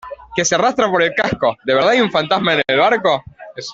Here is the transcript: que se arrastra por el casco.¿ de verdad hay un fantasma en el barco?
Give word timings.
que 0.35 0.43
se 0.45 0.55
arrastra 0.55 0.89
por 0.89 1.03
el 1.03 1.13
casco.¿ 1.13 1.55
de 1.63 1.73
verdad 1.75 1.91
hay 1.91 2.01
un 2.01 2.09
fantasma 2.11 2.53
en 2.55 2.61
el 2.67 2.77
barco? 2.79 3.23